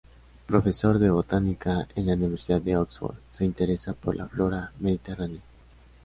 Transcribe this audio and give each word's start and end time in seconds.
Profesor 0.47 0.97
de 0.97 1.11
botánica 1.11 1.87
en 1.95 2.07
la 2.07 2.13
Universidad 2.15 2.59
de 2.59 2.75
Oxford, 2.75 3.17
se 3.29 3.45
interesa 3.45 3.93
por 3.93 4.15
la 4.15 4.25
flora 4.27 4.71
mediterránea. 4.79 5.41